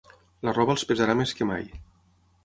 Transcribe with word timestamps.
La 0.47 0.53
roba 0.57 0.75
els 0.77 0.85
pesarà 0.91 1.15
més 1.19 1.33
que 1.41 1.47
mai. 1.51 1.67